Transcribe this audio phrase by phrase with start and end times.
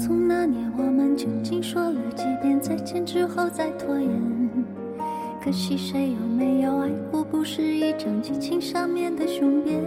[0.00, 4.10] 匆匆那年，我们究竟说了几遍再见之后再拖延？
[5.44, 9.78] 可惜谁有没有爱过，不是一张激情上面的雄辩。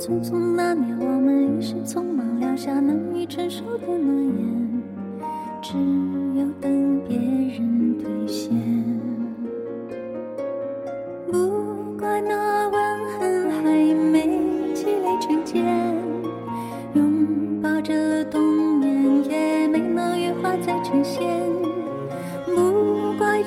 [0.00, 4.82] 匆匆那年，我们一时匆忙撂下难以承受的诺言，
[5.62, 5.74] 只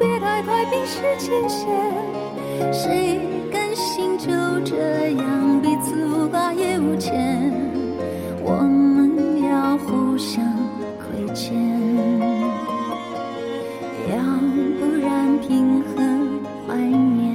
[0.00, 1.68] 别太快冰释前嫌。
[2.72, 3.20] 谁
[3.52, 4.30] 甘心就
[4.64, 7.52] 这样彼此无挂也无牵？
[8.42, 10.42] 我们要互相
[10.98, 11.54] 亏欠，
[14.08, 14.16] 要
[14.80, 15.38] 不然
[16.66, 17.30] 怀念？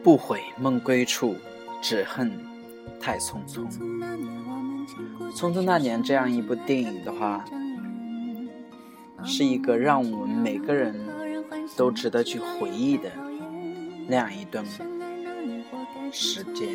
[0.00, 1.34] 不悔梦归处，
[1.80, 2.30] 只恨
[3.00, 3.66] 太匆匆。
[5.34, 7.44] 匆匆匆那年这样一部电影的话，
[9.24, 10.94] 是一个让我们每个人
[11.76, 13.10] 都值得去回忆的
[14.08, 14.64] 那样一段
[16.10, 16.68] 时间。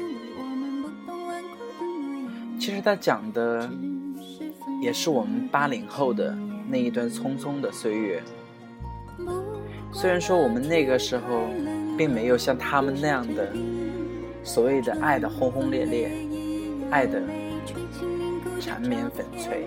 [2.59, 3.69] 其实它讲的
[4.81, 6.35] 也是我们八零后的
[6.69, 8.21] 那一段匆匆的岁月。
[9.93, 11.47] 虽然说我们那个时候
[11.97, 13.51] 并没有像他们那样的
[14.43, 16.11] 所谓的爱的轰轰烈烈，
[16.89, 17.21] 爱的
[18.59, 19.63] 缠绵悱恻，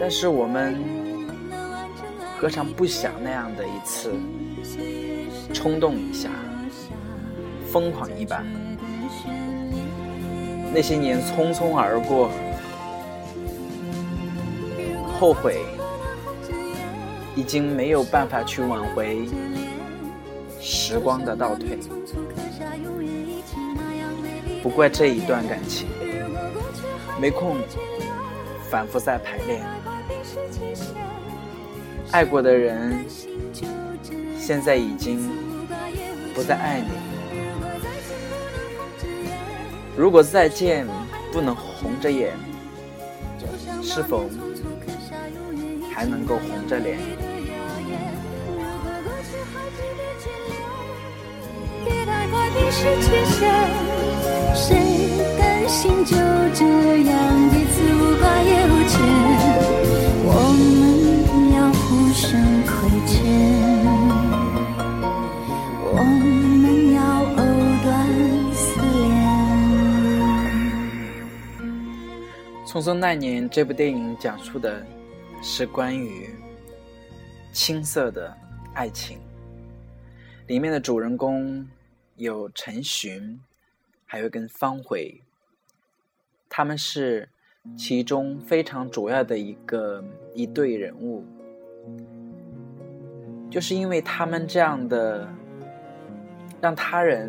[0.00, 0.76] 但是我们
[2.38, 4.12] 何尝不想那样的一次
[5.52, 6.30] 冲动一下，
[7.70, 8.42] 疯狂一把？
[10.72, 12.30] 那些年匆匆而过，
[15.18, 15.64] 后悔
[17.34, 19.26] 已经没有办法去挽回
[20.60, 21.78] 时光的倒退。
[24.62, 25.88] 不怪这一段感情
[27.20, 27.56] 没空
[28.68, 29.62] 反复再排练，
[32.10, 33.04] 爱过的人
[34.38, 35.30] 现在已经
[36.34, 36.88] 不再爱你。
[39.96, 40.86] 如果再见
[41.32, 42.32] 不能红着眼，
[43.82, 44.28] 是否
[45.94, 46.98] 还能够红着脸？
[54.54, 54.74] 谁
[55.38, 56.16] 甘心就
[56.54, 56.64] 这
[57.04, 57.27] 样
[72.80, 74.86] 《匆匆那年》这部电影讲述的
[75.42, 76.30] 是关于
[77.52, 78.32] 青涩的
[78.72, 79.18] 爱情，
[80.46, 81.66] 里面的主人公
[82.14, 83.40] 有陈寻，
[84.06, 85.20] 还有跟方茴，
[86.48, 87.28] 他们是
[87.76, 91.24] 其中非常主要的一个一对人物，
[93.50, 95.28] 就是因为他们这样的，
[96.60, 97.28] 让他人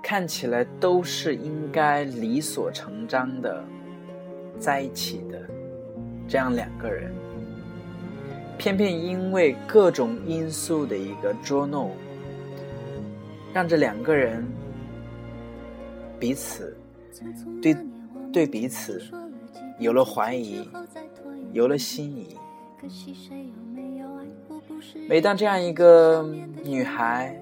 [0.00, 3.64] 看起来都是应该理所成章的。
[4.62, 5.40] 在一起的
[6.28, 7.12] 这样两个人，
[8.56, 11.90] 偏偏因为各种因素的一个捉弄，
[13.52, 14.46] 让这两个人
[16.20, 16.76] 彼此
[17.60, 17.76] 对
[18.32, 19.02] 对彼此
[19.80, 20.68] 有了怀疑，
[21.52, 22.36] 有了心仪。
[25.08, 26.22] 每当这样一个
[26.62, 27.36] 女孩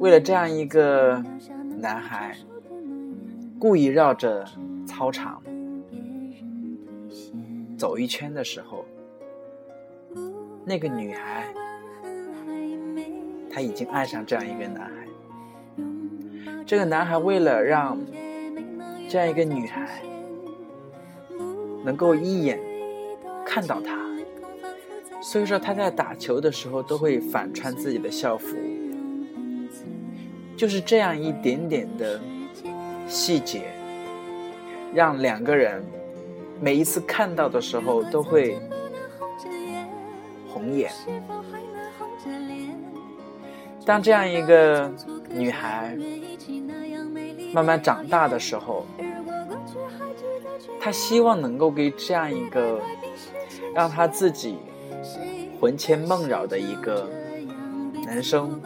[0.00, 1.22] 为了这样一个
[1.78, 2.36] 男孩，
[3.58, 4.44] 故意绕着
[4.86, 5.42] 操场
[7.76, 8.84] 走一圈的时候，
[10.64, 11.52] 那个女孩
[13.50, 14.92] 她已经爱上这样一个男孩。
[16.64, 17.98] 这个男孩为了让
[19.08, 20.00] 这样一个女孩
[21.84, 22.58] 能够一眼
[23.44, 23.96] 看到他，
[25.22, 28.56] 所以说他在打球的时候都会反穿自己的校服。
[30.56, 32.20] 就是这样一点点的
[33.06, 33.75] 细节。
[34.96, 35.84] 让两个人
[36.58, 38.58] 每一次看到的时候都会
[40.48, 40.90] 红眼。
[43.84, 44.90] 当这样一个
[45.28, 45.94] 女孩
[47.52, 48.86] 慢慢长大的时候，
[50.80, 52.80] 她希望能够给这样一个
[53.74, 54.56] 让她自己
[55.60, 57.06] 魂牵梦绕的一个
[58.06, 58.58] 男生，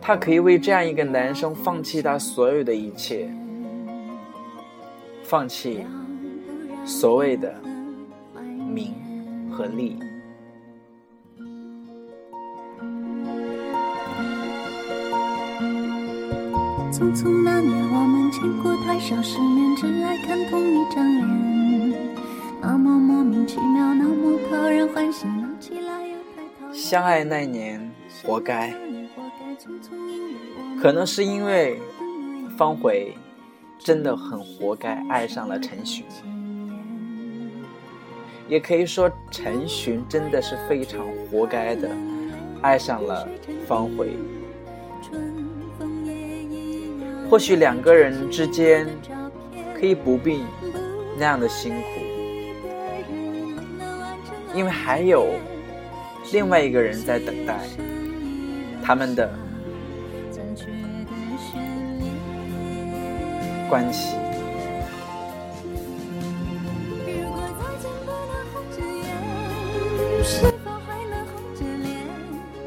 [0.00, 3.30] 他可以为这样一个男生放弃他所有的一切，
[5.32, 5.86] 放弃
[6.84, 7.54] 所谓的
[8.68, 8.92] 名
[9.50, 9.98] 和利。
[16.92, 21.98] 匆匆那年，我们见过太少世面，只爱看同一张脸。
[22.60, 26.74] 那么莫名其妙，那么讨人欢喜，闹起来又太讨厌。
[26.74, 27.90] 相爱那年，
[28.22, 28.70] 活该。
[30.78, 31.80] 可能是因为
[32.58, 33.06] 方茴
[33.84, 36.04] 真的很活该爱上了陈寻，
[38.48, 41.00] 也可以说陈寻真的是非常
[41.30, 41.90] 活该的
[42.60, 43.28] 爱上了
[43.66, 44.06] 方茴。
[47.28, 48.86] 或许两个人之间
[49.78, 50.42] 可以不必
[51.18, 52.00] 那样的辛苦，
[54.54, 55.26] 因为还有
[56.32, 57.58] 另外一个人在等待
[58.80, 59.28] 他们的
[63.72, 64.16] 关系。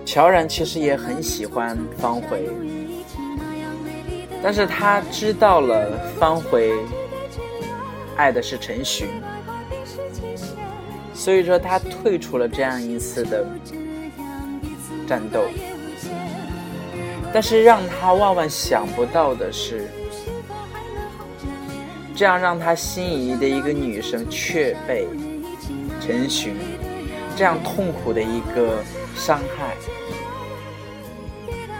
[0.03, 2.49] 乔然其实也很喜欢方茴。
[4.41, 6.73] 但是他知道了方茴
[8.15, 9.07] 爱的是陈寻，
[11.13, 13.45] 所以说他退出了这样一次的
[15.07, 15.43] 战斗。
[17.31, 19.87] 但是让他万万想不到的是，
[22.15, 25.05] 这样让他心仪的一个女生却被
[25.99, 26.55] 陈寻
[27.35, 28.81] 这样痛苦的一个
[29.15, 29.75] 伤害。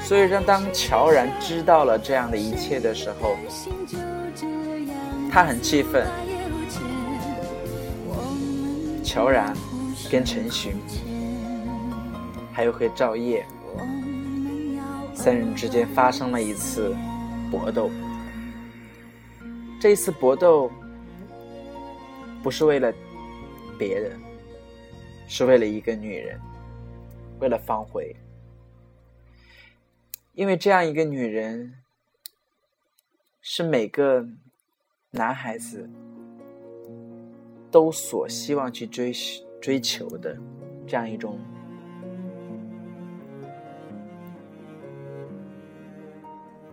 [0.01, 3.37] 所以，说，当乔然知道了这样的一切的时候，
[5.31, 6.05] 他很气愤。
[9.03, 9.55] 乔然
[10.11, 10.75] 跟陈寻，
[12.51, 13.45] 还有和赵烨
[15.13, 16.93] 三人之间发生了一次
[17.49, 17.89] 搏斗。
[19.85, 20.71] 这一次搏斗
[22.41, 22.91] 不是为了
[23.77, 24.19] 别人，
[25.27, 26.41] 是为了一个女人，
[27.39, 28.11] 为了方茴。
[30.33, 31.71] 因为这样一个女人，
[33.41, 34.25] 是每个
[35.11, 35.87] 男孩子
[37.69, 39.13] 都所希望去追
[39.61, 40.35] 追求的
[40.87, 41.37] 这样一种。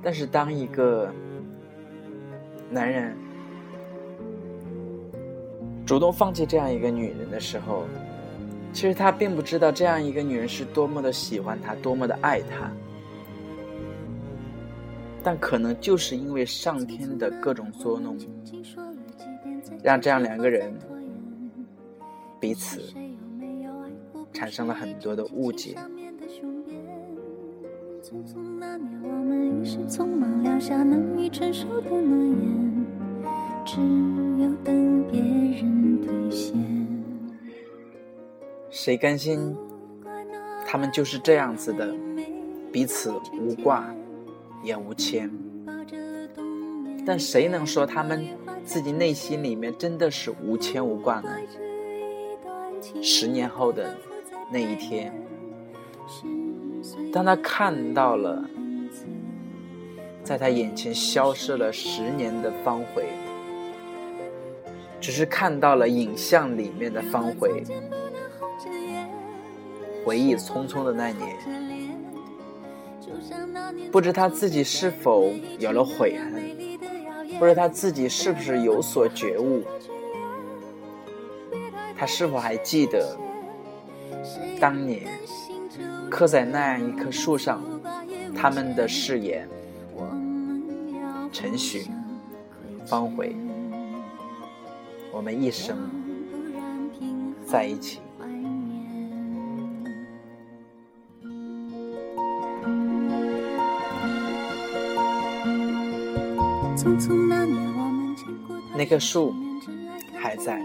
[0.02, 1.12] 但是，当一个
[2.72, 3.14] 男人
[5.84, 7.84] 主动放弃这样一个女人的时候，
[8.72, 12.70] 其实他并不知道这样一个女人是多么的喜欢他，多么的爱他。
[15.22, 18.16] 但可能就是因为上天的各种捉弄，
[19.82, 20.72] 让这样两个人
[22.40, 22.80] 彼此
[24.32, 25.76] 产生了很多的误解。
[38.70, 39.56] 谁甘心？
[40.66, 41.94] 他们就是这样子的，
[42.72, 43.84] 彼此无挂。
[44.64, 45.28] 也无牵，
[47.04, 48.24] 但谁能说他们
[48.64, 51.30] 自己内心里面真的是无牵无挂呢？
[53.02, 53.96] 十年后的
[54.52, 55.12] 那一天，
[57.12, 58.42] 当他看到了
[60.22, 63.02] 在他眼前消失了十年的方茴，
[65.00, 67.64] 只是看到了影像里面的方茴，
[70.04, 71.36] 回忆匆匆的那年。
[73.90, 76.42] 不知他自己是否有了悔恨，
[77.38, 79.62] 不知他自己是不是有所觉悟，
[81.96, 83.16] 他是否还记得
[84.58, 85.06] 当年
[86.12, 87.62] 刻在那样一棵树上
[88.36, 89.48] 他们的誓言？
[89.94, 90.06] 我
[91.32, 91.90] 陈寻、
[92.84, 93.34] 方回，
[95.10, 95.74] 我们一生
[97.46, 97.98] 在一起。
[108.76, 109.34] 那棵树
[110.20, 110.60] 还在，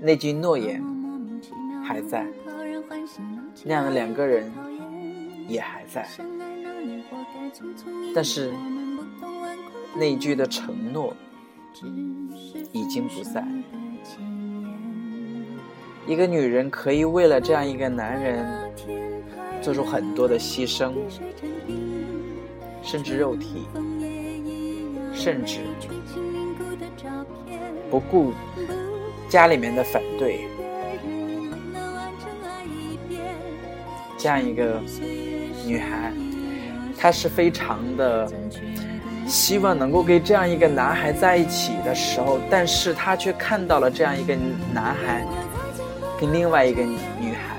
[0.00, 0.80] 那句诺言
[1.82, 2.24] 还在，
[3.64, 4.50] 那样的两个人
[5.48, 6.06] 也还在，
[8.14, 8.52] 但是
[9.94, 11.14] 那一句的承诺
[12.72, 13.44] 已经不在。
[16.06, 18.46] 一个女人可以为了这样一个男人
[19.60, 20.92] 做出很多的牺牲。
[22.84, 23.62] 甚至肉体，
[25.14, 25.60] 甚至
[27.88, 28.32] 不顾
[29.28, 30.48] 家里面的反对，
[34.22, 34.80] 这样一个
[35.66, 36.12] 女孩，
[36.96, 38.32] 她是非常的
[39.26, 44.36] 希望能够跟这样一个男孩在一起的时候，但是她却看到了这样一个
[44.72, 45.26] 男孩
[46.20, 47.56] 跟另外一个女孩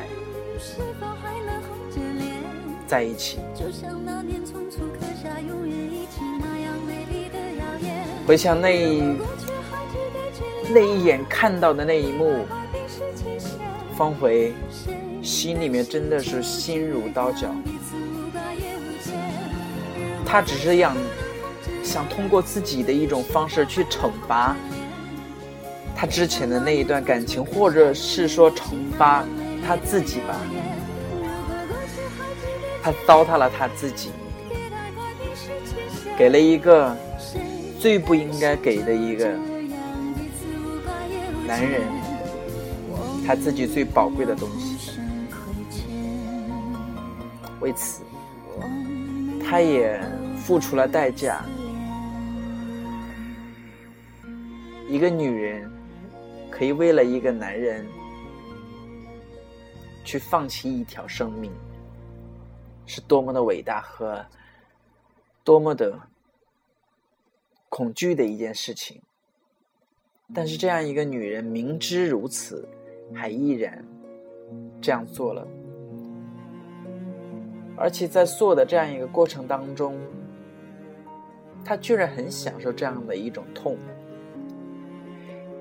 [2.88, 3.40] 在一起。
[8.26, 9.18] 回想那一
[10.74, 12.46] 那一眼看到的那一幕，
[13.98, 14.54] 方回
[15.24, 17.48] 心里面真的是心如刀绞。
[20.26, 20.96] 他只是想
[21.84, 24.56] 想通过自己的一种方式去惩罚
[25.96, 29.24] 他之前的那一段感情，或者是说惩罚
[29.66, 30.36] 他自己吧。
[32.84, 34.12] 他糟蹋了他自己，
[36.18, 36.96] 给了一个。
[37.80, 39.28] 最不应该给的一个
[41.46, 41.82] 男人，
[43.28, 44.83] 他自己最宝贵的东西。
[47.64, 48.04] 为此，
[49.42, 49.98] 他也
[50.36, 51.46] 付出了代价。
[54.90, 55.72] 一个女人
[56.52, 57.88] 可以为了一个男人
[60.04, 61.50] 去放弃一条生命，
[62.86, 64.24] 是多么的伟大和
[65.44, 65.98] 多么的。
[67.70, 69.02] 恐惧的一件事情，
[70.32, 72.70] 但是这样一个女人明知如此，
[73.16, 73.84] 还依然
[74.80, 75.48] 这样做了，
[77.76, 79.98] 而且在做的这样一个过程当中，
[81.64, 83.78] 他居然很享受这样的一种痛，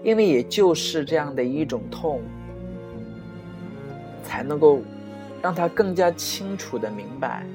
[0.03, 2.21] 因为也就是这样的一种痛，
[4.23, 4.81] 才能够
[5.41, 7.47] 让他更加清楚的明白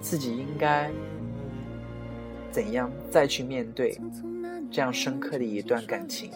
[0.00, 0.90] 自己应该。
[2.52, 3.96] 怎样再去面对
[4.72, 6.32] 这样深刻的一段感情？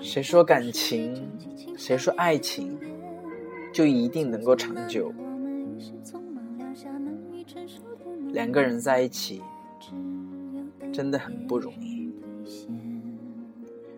[0.00, 1.28] 谁说感情，
[1.76, 2.78] 谁说爱情
[3.72, 5.12] 就一定能够长久？
[8.32, 9.42] 两个人在一起
[10.92, 12.12] 真的很不容易。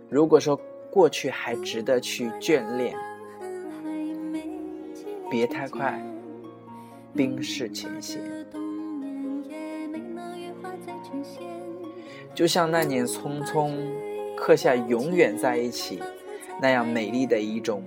[0.08, 0.58] 如果说
[0.90, 2.96] 过去还值得去眷恋，
[5.30, 6.00] 别太快。
[7.16, 8.20] 冰释前嫌，
[12.34, 13.70] 就像那年匆匆
[14.36, 16.02] 刻下“永远在一起”
[16.60, 17.82] 那样美丽的一种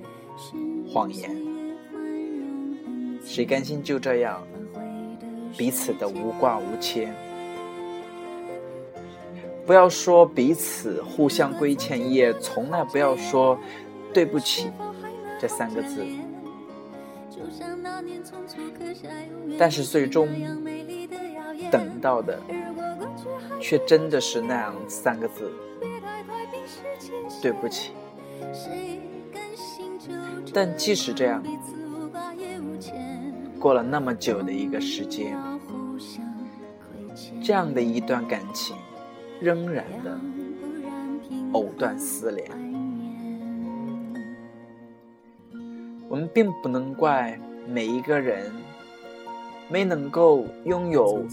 [0.92, 1.36] 谎言。
[3.24, 4.42] 谁甘心就这样
[5.58, 7.13] 彼此的无挂无牵？
[9.66, 13.60] 不要说彼此互相亏欠，也从来不要说
[14.13, 14.72] 对不起
[15.39, 16.06] 这三个字。
[19.60, 20.30] 但是最终
[21.70, 22.39] 等到的，
[23.60, 25.51] 却真的是那样三个字：
[27.41, 27.91] 对不起。
[30.53, 31.44] 但即使这样，
[33.60, 35.38] 过了那么久的一个时间，
[37.44, 38.75] 这样的一段感情，
[39.39, 40.20] 仍然的
[41.53, 42.50] 藕断丝连。
[46.10, 48.51] 我们并不能怪每一个人。
[49.70, 51.25] 没能够拥有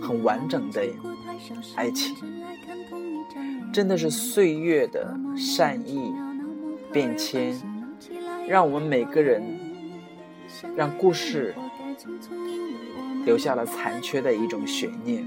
[0.00, 0.82] 很完整的
[1.74, 2.14] 爱情，
[3.72, 6.12] 真的是岁月的善意
[6.92, 7.60] 变迁，
[8.48, 9.42] 让我们每个人，
[10.76, 11.54] 让故事
[13.24, 15.24] 留下了残缺的一种悬念。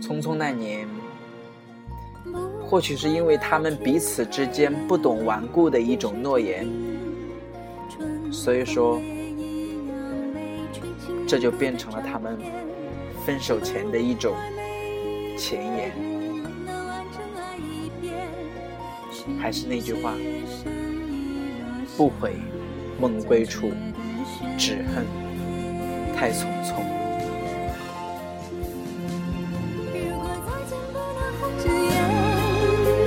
[0.00, 0.86] 匆匆那年，
[2.64, 6.68] 或许是因为他们彼此之间不懂顽固的一种诺言。
[8.32, 9.00] 所以说，
[11.30, 12.36] 这就变成了他们
[13.24, 14.34] 分手前的一种
[15.38, 15.92] 前言。
[19.40, 20.14] 还是那句话，
[21.96, 22.32] 不悔
[23.00, 23.70] 梦归处，
[24.58, 25.06] 只恨
[26.16, 26.82] 太匆匆。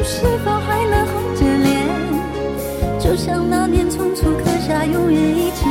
[0.02, 1.90] 是否还能红着脸？
[3.02, 5.66] 就像那年匆匆刻下永远一起